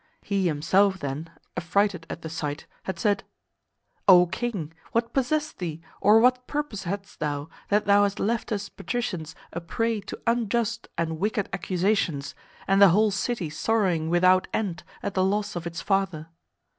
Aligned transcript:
He 0.23 0.47
himself, 0.47 0.97
then, 0.97 1.29
affrighted 1.55 2.07
at 2.09 2.23
the 2.23 2.27
sight, 2.29 2.65
had 2.85 2.97
said:" 2.97 3.23
O 4.07 4.25
King, 4.25 4.73
what 4.93 5.13
possessed 5.13 5.59
thee, 5.59 5.79
or 6.01 6.19
what 6.19 6.47
purpose 6.47 6.85
hadst 6.85 7.19
thou, 7.19 7.49
that 7.69 7.85
thou 7.85 8.01
hast 8.01 8.19
left 8.19 8.51
us 8.51 8.67
patricians 8.67 9.35
a 9.53 9.61
prey 9.61 10.01
to 10.01 10.19
unjust 10.25 10.87
and 10.97 11.19
wicked 11.19 11.49
accusations, 11.53 12.33
and 12.67 12.81
the 12.81 12.89
whole 12.89 13.11
city 13.11 13.51
sorrowing 13.51 14.09
without 14.09 14.47
end 14.55 14.81
at 15.03 15.13
the 15.13 15.23
loss 15.23 15.55
of 15.55 15.67
its 15.67 15.81
father? 15.81 16.29